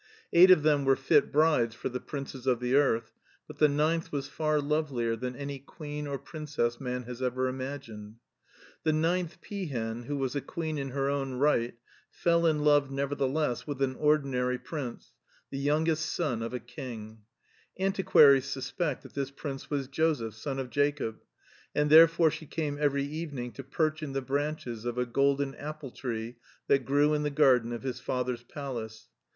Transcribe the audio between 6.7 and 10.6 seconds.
man has ever imagined. The ninth peahen, who was a